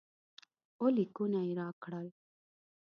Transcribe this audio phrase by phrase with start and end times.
[0.79, 2.07] اووه لیکونه یې راکړل.